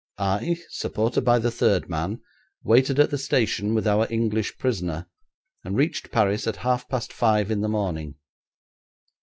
[0.17, 2.21] I, supported by the third man,
[2.63, 5.07] waited at the station with our English prisoner,
[5.63, 8.15] and reached Paris at half past five in the morning.